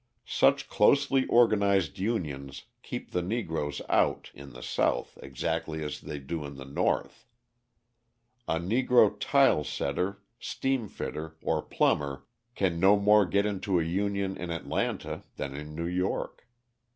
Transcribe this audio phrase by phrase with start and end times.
[0.25, 6.43] Such closely organised unions keep the Negroes out in the South exactly as they do
[6.43, 7.27] in the North.
[8.47, 12.25] A Negro tile setter, steam fitter or plumber
[12.55, 16.47] can no more get into a union in Atlanta than in New York.